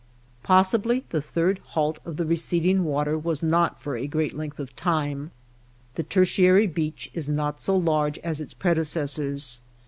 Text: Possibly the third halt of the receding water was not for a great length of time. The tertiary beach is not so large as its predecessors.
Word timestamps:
Possibly 0.41 1.05
the 1.09 1.21
third 1.21 1.59
halt 1.63 1.99
of 2.05 2.17
the 2.17 2.25
receding 2.25 2.83
water 2.85 3.19
was 3.19 3.43
not 3.43 3.79
for 3.79 3.95
a 3.95 4.07
great 4.07 4.35
length 4.35 4.57
of 4.57 4.75
time. 4.75 5.29
The 5.93 6.01
tertiary 6.01 6.65
beach 6.65 7.11
is 7.13 7.29
not 7.29 7.61
so 7.61 7.77
large 7.77 8.17
as 8.23 8.41
its 8.41 8.55
predecessors. 8.55 9.61